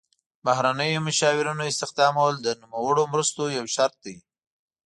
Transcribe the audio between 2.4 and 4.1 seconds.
د نوموړو مرستو یو شرط